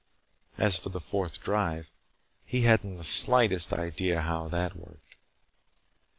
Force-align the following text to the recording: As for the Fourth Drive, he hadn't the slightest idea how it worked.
As 0.57 0.77
for 0.77 0.89
the 0.89 0.99
Fourth 0.99 1.43
Drive, 1.43 1.91
he 2.43 2.61
hadn't 2.61 2.97
the 2.97 3.03
slightest 3.03 3.71
idea 3.71 4.21
how 4.21 4.47
it 4.51 4.75
worked. 4.75 5.13